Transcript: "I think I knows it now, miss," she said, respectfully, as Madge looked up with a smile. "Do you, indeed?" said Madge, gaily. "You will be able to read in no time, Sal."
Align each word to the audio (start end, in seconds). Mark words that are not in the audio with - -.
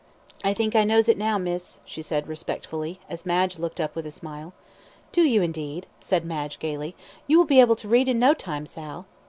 "I 0.43 0.55
think 0.55 0.75
I 0.75 0.83
knows 0.83 1.07
it 1.09 1.15
now, 1.15 1.37
miss," 1.37 1.79
she 1.85 2.01
said, 2.01 2.27
respectfully, 2.27 2.99
as 3.07 3.23
Madge 3.23 3.59
looked 3.59 3.79
up 3.79 3.95
with 3.95 4.07
a 4.07 4.09
smile. 4.09 4.51
"Do 5.11 5.21
you, 5.21 5.43
indeed?" 5.43 5.85
said 5.99 6.25
Madge, 6.25 6.57
gaily. 6.57 6.95
"You 7.27 7.37
will 7.37 7.45
be 7.45 7.59
able 7.61 7.75
to 7.75 7.87
read 7.87 8.09
in 8.09 8.17
no 8.17 8.33
time, 8.33 8.65
Sal." 8.65 9.05